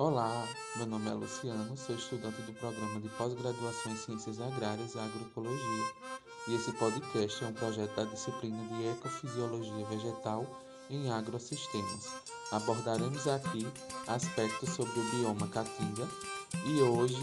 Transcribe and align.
Olá, 0.00 0.48
meu 0.76 0.86
nome 0.86 1.10
é 1.10 1.12
Luciano, 1.12 1.76
sou 1.76 1.94
estudante 1.94 2.40
do 2.40 2.54
programa 2.54 2.98
de 3.02 3.08
pós-graduação 3.10 3.92
em 3.92 3.96
Ciências 3.96 4.40
Agrárias 4.40 4.94
e 4.94 4.98
Agroecologia, 4.98 5.92
e 6.48 6.54
esse 6.54 6.72
podcast 6.72 7.44
é 7.44 7.48
um 7.48 7.52
projeto 7.52 7.94
da 7.94 8.04
disciplina 8.04 8.56
de 8.68 8.88
Ecofisiologia 8.92 9.84
Vegetal 9.90 10.46
em 10.88 11.10
Agrosistemas. 11.12 12.14
Abordaremos 12.50 13.28
aqui 13.28 13.66
aspectos 14.08 14.70
sobre 14.70 14.98
o 14.98 15.10
bioma 15.10 15.46
Caatinga 15.48 16.08
e 16.64 16.80
hoje 16.80 17.20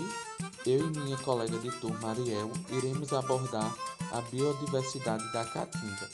eu 0.63 0.81
e 0.81 0.99
minha 0.99 1.17
colega 1.17 1.57
de 1.57 1.71
turma 1.79 2.11
Ariel 2.11 2.51
iremos 2.69 3.11
abordar 3.11 3.75
a 4.11 4.21
biodiversidade 4.29 5.23
da 5.33 5.43
Caatinga. 5.45 6.09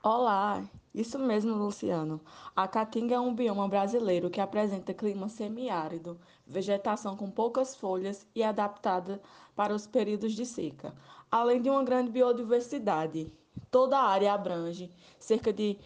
Olá, 0.00 0.62
isso 0.94 1.18
mesmo, 1.18 1.54
Luciano. 1.54 2.20
A 2.54 2.66
Caatinga 2.66 3.14
é 3.14 3.20
um 3.20 3.34
bioma 3.34 3.68
brasileiro 3.68 4.28
que 4.28 4.40
apresenta 4.40 4.92
clima 4.92 5.28
semiárido, 5.28 6.18
vegetação 6.46 7.16
com 7.16 7.30
poucas 7.30 7.76
folhas 7.76 8.26
e 8.34 8.42
adaptada 8.42 9.20
para 9.54 9.74
os 9.74 9.86
períodos 9.86 10.32
de 10.32 10.44
seca, 10.44 10.92
além 11.30 11.62
de 11.62 11.70
uma 11.70 11.84
grande 11.84 12.10
biodiversidade. 12.10 13.32
Toda 13.70 13.98
a 13.98 14.04
área 14.04 14.32
abrange 14.32 14.92
cerca 15.18 15.52
de 15.52 15.78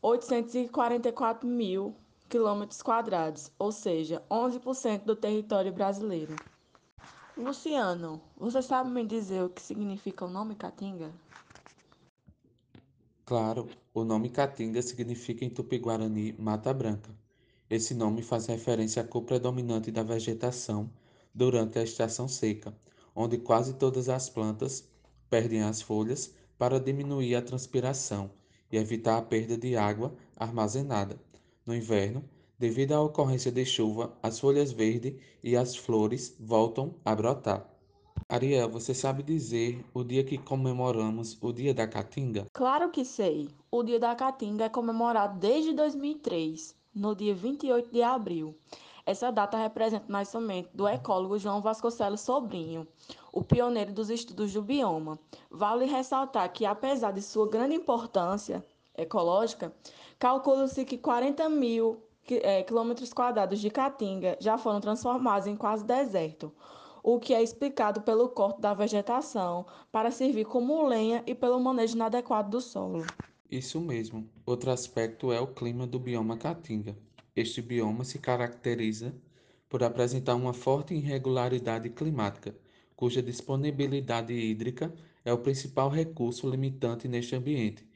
844 0.00 1.46
mil 1.46 1.94
quilômetros 2.30 2.80
quadrados, 2.80 3.52
ou 3.58 3.70
seja, 3.70 4.22
11% 4.30 5.04
do 5.04 5.14
território 5.14 5.72
brasileiro. 5.72 6.34
Luciano, 7.36 8.20
você 8.36 8.62
sabe 8.62 8.90
me 8.90 9.04
dizer 9.04 9.42
o 9.42 9.50
que 9.50 9.60
significa 9.60 10.24
o 10.24 10.30
nome 10.30 10.54
Caatinga? 10.54 11.12
Claro, 13.30 13.68
o 13.94 14.02
nome 14.02 14.28
Caatinga 14.28 14.82
significa 14.82 15.44
em 15.44 15.50
Tupi-Guarani 15.50 16.34
Mata 16.36 16.74
Branca. 16.74 17.14
Esse 17.70 17.94
nome 17.94 18.22
faz 18.22 18.46
referência 18.46 19.02
à 19.02 19.04
cor 19.04 19.22
predominante 19.22 19.92
da 19.92 20.02
vegetação 20.02 20.90
durante 21.32 21.78
a 21.78 21.84
estação 21.84 22.26
seca, 22.26 22.76
onde 23.14 23.38
quase 23.38 23.74
todas 23.74 24.08
as 24.08 24.28
plantas 24.28 24.84
perdem 25.30 25.62
as 25.62 25.80
folhas 25.80 26.34
para 26.58 26.80
diminuir 26.80 27.36
a 27.36 27.40
transpiração 27.40 28.32
e 28.68 28.76
evitar 28.76 29.16
a 29.16 29.22
perda 29.22 29.56
de 29.56 29.76
água 29.76 30.12
armazenada. 30.36 31.16
No 31.64 31.72
inverno, 31.72 32.28
devido 32.58 32.94
à 32.94 33.00
ocorrência 33.00 33.52
de 33.52 33.64
chuva, 33.64 34.12
as 34.20 34.40
folhas 34.40 34.72
verdes 34.72 35.14
e 35.40 35.56
as 35.56 35.76
flores 35.76 36.34
voltam 36.36 36.96
a 37.04 37.14
brotar. 37.14 37.64
Ariel, 38.30 38.70
você 38.70 38.94
sabe 38.94 39.24
dizer 39.24 39.84
o 39.92 40.04
dia 40.04 40.22
que 40.22 40.38
comemoramos 40.38 41.36
o 41.42 41.52
Dia 41.52 41.74
da 41.74 41.88
Caatinga? 41.88 42.46
Claro 42.52 42.88
que 42.88 43.04
sei. 43.04 43.48
O 43.68 43.82
Dia 43.82 43.98
da 43.98 44.14
Caatinga 44.14 44.66
é 44.66 44.68
comemorado 44.68 45.40
desde 45.40 45.72
2003, 45.72 46.76
no 46.94 47.16
dia 47.16 47.34
28 47.34 47.90
de 47.90 48.04
abril. 48.04 48.56
Essa 49.04 49.32
data 49.32 49.58
representa 49.58 50.04
o 50.08 50.12
nascimento 50.12 50.70
do 50.72 50.86
ecólogo 50.86 51.40
João 51.40 51.60
Vasconcelos 51.60 52.20
Sobrinho, 52.20 52.86
o 53.32 53.42
pioneiro 53.42 53.92
dos 53.92 54.10
estudos 54.10 54.52
do 54.52 54.62
bioma. 54.62 55.18
Vale 55.50 55.86
ressaltar 55.86 56.52
que, 56.52 56.64
apesar 56.64 57.10
de 57.10 57.22
sua 57.22 57.48
grande 57.48 57.74
importância 57.74 58.64
ecológica, 58.96 59.74
calcula-se 60.20 60.84
que 60.84 60.96
40 60.96 61.48
mil 61.48 62.00
é, 62.30 62.62
quilômetros 62.62 63.12
quadrados 63.12 63.58
de 63.58 63.70
caatinga 63.70 64.36
já 64.38 64.56
foram 64.56 64.80
transformados 64.80 65.48
em 65.48 65.56
quase 65.56 65.84
deserto 65.84 66.52
o 67.02 67.18
que 67.18 67.34
é 67.34 67.42
explicado 67.42 68.02
pelo 68.02 68.28
corte 68.28 68.60
da 68.60 68.74
vegetação 68.74 69.66
para 69.90 70.10
servir 70.10 70.44
como 70.44 70.86
lenha 70.86 71.22
e 71.26 71.34
pelo 71.34 71.60
manejo 71.60 71.96
inadequado 71.96 72.50
do 72.50 72.60
solo. 72.60 73.04
Isso 73.50 73.80
mesmo. 73.80 74.28
Outro 74.46 74.70
aspecto 74.70 75.32
é 75.32 75.40
o 75.40 75.46
clima 75.46 75.86
do 75.86 75.98
bioma 75.98 76.36
Caatinga. 76.36 76.96
Este 77.34 77.60
bioma 77.60 78.04
se 78.04 78.18
caracteriza 78.18 79.14
por 79.68 79.82
apresentar 79.82 80.34
uma 80.34 80.52
forte 80.52 80.94
irregularidade 80.94 81.88
climática, 81.90 82.54
cuja 82.96 83.22
disponibilidade 83.22 84.32
hídrica 84.32 84.92
é 85.24 85.32
o 85.32 85.38
principal 85.38 85.88
recurso 85.88 86.48
limitante 86.48 87.08
neste 87.08 87.34
ambiente, 87.36 87.86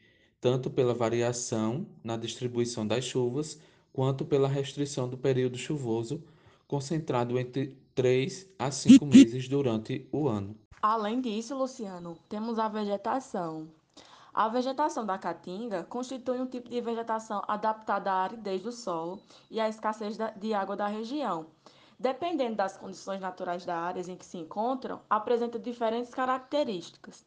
tanto 0.40 0.70
pela 0.70 0.94
variação 0.94 1.86
na 2.02 2.16
distribuição 2.16 2.86
das 2.86 3.04
chuvas, 3.04 3.58
quanto 3.92 4.24
pela 4.24 4.48
restrição 4.48 5.08
do 5.08 5.16
período 5.16 5.56
chuvoso, 5.56 6.22
concentrado 6.66 7.38
entre 7.38 7.76
3 7.94 8.48
a 8.58 8.70
5 8.70 9.06
meses 9.06 9.48
durante 9.48 10.08
o 10.10 10.28
ano. 10.28 10.56
Além 10.82 11.20
disso, 11.20 11.56
Luciano, 11.56 12.18
temos 12.28 12.58
a 12.58 12.68
vegetação. 12.68 13.68
A 14.34 14.48
vegetação 14.48 15.06
da 15.06 15.16
caatinga 15.16 15.84
constitui 15.84 16.40
um 16.40 16.46
tipo 16.46 16.68
de 16.68 16.80
vegetação 16.80 17.40
adaptada 17.46 18.10
à 18.10 18.24
aridez 18.24 18.62
do 18.62 18.72
solo 18.72 19.22
e 19.48 19.60
à 19.60 19.68
escassez 19.68 20.18
de 20.36 20.52
água 20.52 20.76
da 20.76 20.88
região. 20.88 21.46
Dependendo 21.98 22.56
das 22.56 22.76
condições 22.76 23.20
naturais 23.20 23.64
da 23.64 23.76
área 23.76 24.00
em 24.00 24.16
que 24.16 24.26
se 24.26 24.38
encontram, 24.38 25.00
apresenta 25.08 25.56
diferentes 25.56 26.10
características. 26.12 27.24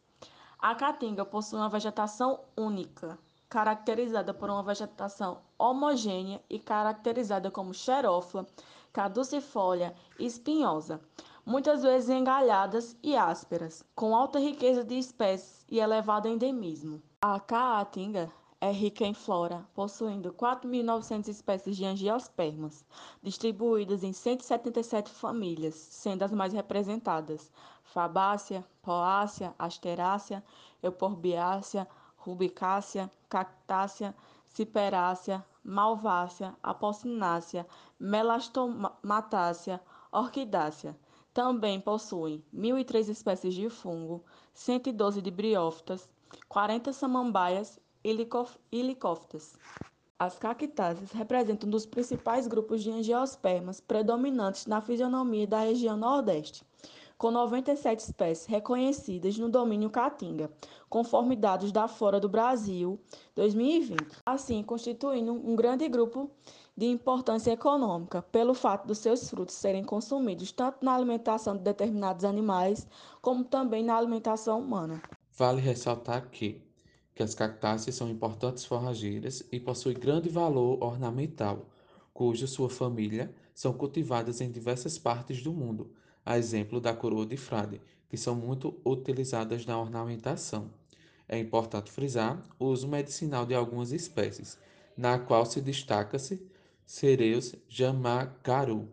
A 0.59 0.75
caatinga 0.75 1.23
possui 1.23 1.59
uma 1.59 1.69
vegetação 1.69 2.41
única, 2.57 3.17
caracterizada 3.49 4.33
por 4.33 4.49
uma 4.49 4.63
vegetação 4.63 5.39
homogênea 5.57 6.41
e 6.49 6.59
caracterizada 6.59 7.49
como 7.49 7.73
xerófila, 7.73 8.45
caducifólia 8.91 9.95
e 10.19 10.25
espinhosa, 10.25 10.99
muitas 11.45 11.83
vezes 11.83 12.09
engalhadas 12.09 12.97
e 13.01 13.15
ásperas, 13.15 13.83
com 13.95 14.15
alta 14.15 14.39
riqueza 14.39 14.83
de 14.83 14.97
espécies 14.97 15.65
e 15.69 15.79
elevado 15.79 16.27
endemismo. 16.27 17.01
A 17.21 17.39
caatinga 17.39 18.29
é 18.59 18.71
rica 18.71 19.05
em 19.05 19.13
flora, 19.13 19.63
possuindo 19.73 20.33
4.900 20.33 21.27
espécies 21.27 21.77
de 21.77 21.85
angiospermas, 21.85 22.83
distribuídas 23.21 24.03
em 24.03 24.11
177 24.11 25.11
famílias, 25.11 25.75
sendo 25.75 26.23
as 26.23 26.31
mais 26.31 26.53
representadas 26.53 27.51
Fabácea, 27.83 28.65
Poácea, 28.81 29.55
Asterácea, 29.57 30.43
Euporbiácea, 30.83 31.87
Rubicácea, 32.27 33.09
Cactácea, 33.29 34.13
Ciperácea, 34.49 35.45
Malvácea, 35.63 36.53
Apocinácea, 36.61 37.65
Melastomatácea, 37.97 39.81
Orquidácea. 40.11 40.93
Também 41.33 41.79
possuem 41.79 42.43
1.003 42.53 43.07
espécies 43.07 43.53
de 43.53 43.69
fungo, 43.69 44.25
112 44.53 45.21
de 45.21 45.31
briófitas, 45.31 46.09
40 46.49 46.91
samambaias 46.91 47.79
e 48.03 48.11
licófitas. 48.11 49.57
As 50.19 50.37
cactáceas 50.37 51.11
representam 51.13 51.67
um 51.67 51.71
dos 51.71 51.85
principais 51.85 52.45
grupos 52.45 52.83
de 52.83 52.91
angiospermas 52.91 53.79
predominantes 53.79 54.65
na 54.65 54.81
fisionomia 54.81 55.47
da 55.47 55.59
região 55.61 55.95
Nordeste 55.95 56.65
com 57.17 57.31
97 57.31 57.99
espécies 57.99 58.45
reconhecidas 58.45 59.37
no 59.37 59.49
domínio 59.49 59.89
Caatinga, 59.89 60.51
conforme 60.87 61.35
dados 61.35 61.71
da 61.71 61.87
Fora 61.87 62.19
do 62.19 62.29
Brasil 62.29 62.99
2020. 63.35 64.05
Assim, 64.25 64.61
constituindo 64.63 65.33
um 65.33 65.55
grande 65.55 65.87
grupo 65.89 66.29
de 66.75 66.85
importância 66.85 67.51
econômica, 67.51 68.21
pelo 68.21 68.53
fato 68.53 68.85
dos 68.85 68.99
seus 68.99 69.27
frutos 69.27 69.55
serem 69.55 69.83
consumidos 69.83 70.51
tanto 70.51 70.85
na 70.85 70.93
alimentação 70.93 71.57
de 71.57 71.63
determinados 71.63 72.23
animais, 72.23 72.87
como 73.19 73.43
também 73.43 73.83
na 73.83 73.97
alimentação 73.97 74.59
humana. 74.59 75.01
Vale 75.35 75.59
ressaltar 75.59 76.29
que, 76.29 76.61
que 77.15 77.23
as 77.23 77.33
cactáceas 77.33 77.95
são 77.95 78.07
importantes 78.09 78.63
forrageiras 78.63 79.43
e 79.51 79.59
possuem 79.59 79.97
grande 79.97 80.29
valor 80.29 80.83
ornamental, 80.83 81.65
cuja 82.13 82.45
sua 82.45 82.69
família 82.69 83.33
são 83.55 83.73
cultivadas 83.73 84.39
em 84.39 84.51
diversas 84.51 84.99
partes 84.99 85.41
do 85.41 85.51
mundo, 85.51 85.91
a 86.27 86.37
exemplo 86.37 86.81
da 86.81 86.93
coroa 86.93 87.25
de 87.25 87.37
frade, 87.37 87.79
que 88.09 88.17
são 88.17 88.35
muito 88.35 88.77
utilizadas 88.85 89.65
na 89.65 89.79
ornamentação. 89.79 90.69
É 91.25 91.39
importante 91.39 91.89
frisar 91.89 92.43
o 92.59 92.65
uso 92.65 92.85
medicinal 92.85 93.45
de 93.45 93.55
algumas 93.55 93.93
espécies, 93.93 94.59
na 94.97 95.17
qual 95.17 95.45
se 95.45 95.61
destaca-se 95.61 96.45
Cereus 96.85 97.55
jamagaru, 97.69 98.89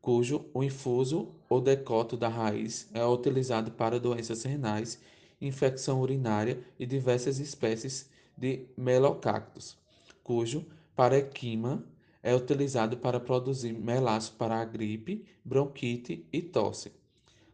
cujo 0.00 0.46
o 0.54 0.62
infuso 0.62 1.34
ou 1.50 1.60
decoto 1.60 2.16
da 2.16 2.28
raiz 2.28 2.88
é 2.94 3.04
utilizado 3.04 3.72
para 3.72 3.98
doenças 3.98 4.44
renais, 4.44 5.00
infecção 5.40 6.00
urinária 6.00 6.62
e 6.78 6.86
diversas 6.86 7.40
espécies 7.40 8.08
de 8.38 8.64
melocactos, 8.76 9.76
cujo 10.22 10.64
parequima 10.94 11.84
é 12.26 12.34
utilizado 12.34 12.96
para 12.96 13.20
produzir 13.20 13.72
melaço 13.72 14.32
para 14.32 14.60
a 14.60 14.64
gripe, 14.64 15.24
bronquite 15.44 16.26
e 16.32 16.42
tosse. 16.42 16.90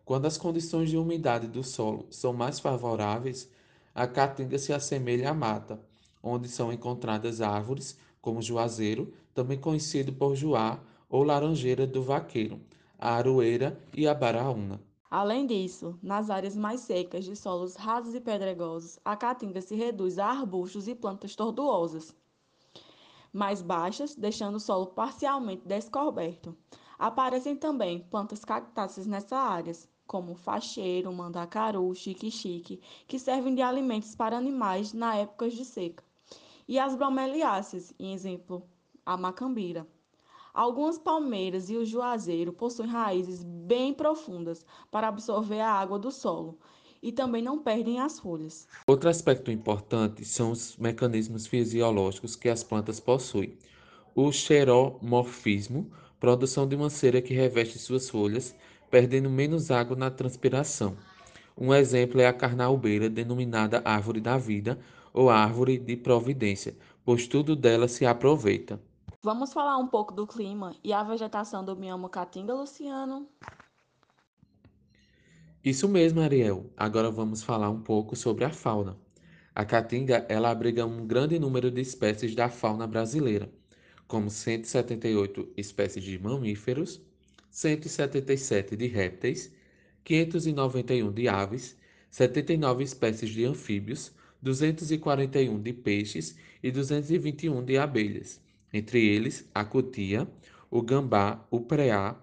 Quando 0.03 0.25
as 0.25 0.39
condições 0.39 0.89
de 0.89 0.97
umidade 0.97 1.47
do 1.47 1.63
solo 1.63 2.07
são 2.09 2.33
mais 2.33 2.59
favoráveis, 2.59 3.51
a 3.95 4.07
caatinga 4.07 4.59
se 4.59 4.73
assemelha 4.73 5.29
à 5.29 5.35
mata, 5.35 5.79
onde 6.23 6.49
são 6.49 6.73
encontradas 6.73 7.43
árvores 7.43 7.99
como 8.19 8.41
juazeiro, 8.41 9.13
também 9.35 9.59
conhecido 9.59 10.11
por 10.11 10.35
juá 10.35 10.81
ou 11.07 11.23
laranjeira 11.23 11.87
do 11.87 12.03
vaqueiro, 12.03 12.59
a 12.99 13.13
aroeira 13.17 13.79
e 13.95 14.09
a 14.09 14.15
baraúna. 14.15 14.81
Além 15.11 15.47
disso, 15.47 15.99
nas 16.03 16.31
áreas 16.31 16.57
mais 16.57 16.81
secas 16.81 17.27
de 17.27 17.37
solos 17.37 17.77
rasos 17.77 18.15
e 18.15 18.21
pedregosos, 18.23 18.99
a 19.05 19.15
caatinga 19.19 19.61
se 19.61 19.75
reduz 19.75 20.19
a 20.19 20.29
arbustos 20.29 20.89
e 20.89 20.95
plantas 20.95 21.37
tortuosas. 21.37 22.17
Mais 23.32 23.62
baixas, 23.62 24.14
deixando 24.14 24.56
o 24.56 24.61
solo 24.61 24.88
parcialmente 24.88 25.67
descoberto. 25.67 26.56
Aparecem 26.99 27.56
também 27.56 28.00
plantas 28.00 28.44
cactáceas 28.44 29.06
nessas 29.06 29.32
áreas, 29.32 29.88
como 30.06 30.34
facheiro, 30.34 31.12
mandacaru, 31.12 31.94
xique-xique, 31.94 32.81
que 33.08 33.19
servem 33.19 33.55
de 33.55 33.62
alimentos 33.62 34.14
para 34.14 34.37
animais 34.37 34.93
na 34.93 35.17
época 35.17 35.49
de 35.49 35.64
seca. 35.64 36.05
E 36.69 36.79
as 36.79 36.94
bromeliáceas, 36.94 37.94
em 37.99 38.12
exemplo, 38.12 38.69
a 39.05 39.17
macambira. 39.17 39.88
Algumas 40.52 40.99
palmeiras 40.99 41.70
e 41.70 41.76
o 41.76 41.84
juazeiro 41.84 42.52
possuem 42.52 42.88
raízes 42.88 43.43
bem 43.43 43.94
profundas 43.94 44.67
para 44.90 45.08
absorver 45.08 45.61
a 45.61 45.73
água 45.73 45.99
do 45.99 46.11
solo 46.11 46.58
e 47.03 47.11
também 47.11 47.43
não 47.43 47.59
perdem 47.59 48.01
as 48.01 48.21
folhas. 48.21 48.69
Outro 48.87 49.11
aspecto 49.11 49.51
importante 49.51 50.25
são 50.25 50.53
os 50.53 50.77
mecanismos 50.77 51.47
fisiológicos 51.47 52.37
que 52.37 52.49
as 52.49 52.63
plantas 52.63 53.01
possuem. 53.01 53.57
O 54.15 54.31
xeromorfismo, 54.31 55.91
produção 56.21 56.69
de 56.69 56.77
uma 56.77 56.89
cera 56.89 57.21
que 57.21 57.35
reveste 57.35 57.79
suas 57.79 58.09
folhas, 58.09 58.55
perdendo 58.91 59.29
menos 59.29 59.71
água 59.71 59.97
na 59.97 60.11
transpiração. 60.11 60.97
Um 61.59 61.75
exemplo 61.75 62.21
é 62.21 62.27
a 62.27 62.33
carnaubeira, 62.33 63.11
denominada 63.11 63.83
árvore 63.85 64.21
da 64.21 64.39
vida 64.39 64.79
ou 65.13 65.29
árvore 65.29 65.79
de 65.79 65.97
providência, 65.97 66.77
pois 67.05 67.27
tudo 67.27 67.57
dela 67.57 67.89
se 67.89 68.07
aproveita. 68.07 68.81
Vamos 69.23 69.53
falar 69.53 69.77
um 69.77 69.87
pouco 69.87 70.13
do 70.13 70.27
clima 70.27 70.75
e 70.83 70.93
a 70.93 71.03
vegetação 71.03 71.65
do 71.65 71.77
bioma 71.77 72.09
Caatinga, 72.09 72.55
Luciano? 72.55 73.29
Isso 75.64 75.88
mesmo, 75.88 76.20
Ariel. 76.20 76.73
Agora 76.76 77.09
vamos 77.09 77.44
falar 77.44 77.70
um 77.70 77.81
pouco 77.81 78.17
sobre 78.17 78.44
a 78.44 78.50
fauna. 78.50 78.99
A 79.55 79.64
caatinga, 79.64 80.26
ela 80.29 80.50
abriga 80.50 80.85
um 80.85 81.06
grande 81.06 81.38
número 81.38 81.70
de 81.70 81.81
espécies 81.81 82.35
da 82.35 82.49
fauna 82.49 82.85
brasileira, 82.85 83.49
como 84.09 84.29
178 84.29 85.53
espécies 85.56 86.05
de 86.05 86.19
mamíferos, 86.19 87.00
177 87.49 88.76
de 88.76 88.88
répteis, 88.88 89.53
591 90.03 91.12
de 91.12 91.29
aves, 91.29 91.76
79 92.11 92.82
espécies 92.82 93.31
de 93.31 93.44
anfíbios, 93.44 94.11
241 94.43 95.62
de 95.62 95.73
peixes 95.73 96.35
e 96.61 96.73
221 96.73 97.65
de 97.65 97.79
abelhas, 97.79 98.41
entre 98.73 99.06
eles 99.06 99.49
a 99.55 99.65
cutia, 99.65 100.26
o 100.69 100.82
gambá, 100.82 101.47
o 101.53 101.61
preá, 101.61 102.17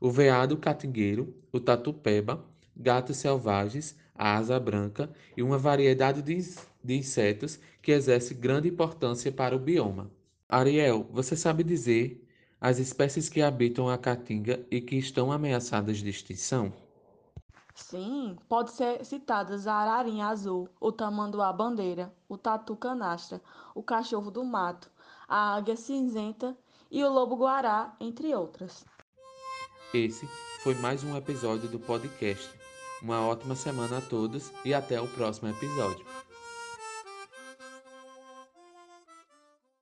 o 0.00 0.12
veado 0.12 0.56
catingueiro, 0.58 1.34
o 1.50 1.58
tatupeba, 1.58 2.53
gatos 2.76 3.16
selvagens, 3.16 3.96
a 4.14 4.36
asa 4.36 4.58
branca 4.58 5.10
e 5.36 5.42
uma 5.42 5.58
variedade 5.58 6.22
de, 6.22 6.94
insetos 6.94 7.58
que 7.82 7.92
exerce 7.92 8.34
grande 8.34 8.68
importância 8.68 9.30
para 9.32 9.56
o 9.56 9.58
bioma. 9.58 10.10
Ariel, 10.48 11.06
você 11.10 11.36
sabe 11.36 11.64
dizer 11.64 12.26
as 12.60 12.78
espécies 12.78 13.28
que 13.28 13.42
habitam 13.42 13.88
a 13.88 13.98
caatinga 13.98 14.64
e 14.70 14.80
que 14.80 14.96
estão 14.96 15.32
ameaçadas 15.32 15.98
de 15.98 16.08
extinção? 16.08 16.72
Sim, 17.74 18.36
pode 18.48 18.70
ser 18.70 19.04
citadas 19.04 19.66
a 19.66 19.74
ararinha 19.74 20.28
azul, 20.28 20.68
o 20.80 20.92
tamanduá 20.92 21.52
bandeira, 21.52 22.14
o 22.28 22.38
tatu 22.38 22.76
canastra, 22.76 23.42
o 23.74 23.82
cachorro 23.82 24.30
do 24.30 24.44
mato, 24.44 24.90
a 25.28 25.56
águia 25.56 25.74
cinzenta 25.74 26.56
e 26.90 27.02
o 27.02 27.12
lobo-guará, 27.12 27.96
entre 27.98 28.32
outras. 28.32 28.84
Esse 29.92 30.26
foi 30.62 30.74
mais 30.76 31.02
um 31.02 31.16
episódio 31.16 31.68
do 31.68 31.78
podcast. 31.80 32.63
Uma 33.04 33.20
ótima 33.20 33.54
semana 33.54 33.98
a 33.98 34.00
todos 34.00 34.50
e 34.64 34.72
até 34.72 34.98
o 34.98 35.06
próximo 35.06 35.50
episódio. 35.50 36.06